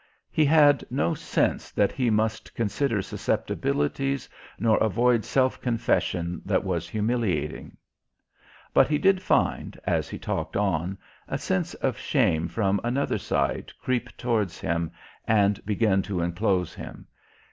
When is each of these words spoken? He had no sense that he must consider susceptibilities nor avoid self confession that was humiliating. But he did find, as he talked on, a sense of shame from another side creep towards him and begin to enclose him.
He 0.31 0.45
had 0.45 0.83
no 0.89 1.13
sense 1.13 1.69
that 1.69 1.91
he 1.91 2.09
must 2.09 2.55
consider 2.55 3.03
susceptibilities 3.03 4.27
nor 4.57 4.77
avoid 4.79 5.23
self 5.23 5.61
confession 5.61 6.41
that 6.43 6.63
was 6.63 6.89
humiliating. 6.89 7.77
But 8.73 8.87
he 8.87 8.97
did 8.97 9.21
find, 9.21 9.79
as 9.83 10.09
he 10.09 10.17
talked 10.17 10.57
on, 10.57 10.97
a 11.27 11.37
sense 11.37 11.75
of 11.75 11.99
shame 11.99 12.47
from 12.47 12.81
another 12.83 13.19
side 13.19 13.71
creep 13.79 14.17
towards 14.17 14.59
him 14.59 14.91
and 15.27 15.63
begin 15.67 16.01
to 16.01 16.21
enclose 16.21 16.73
him. 16.73 17.05